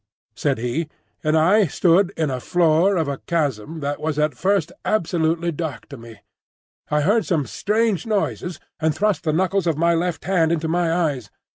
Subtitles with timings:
[0.33, 0.89] said he,
[1.23, 5.87] and I stood in a floor of a chasm that was at first absolutely dark
[5.89, 6.21] to me.
[6.89, 10.91] I heard some strange noises, and thrust the knuckles of my left hand into my
[10.91, 11.29] eyes.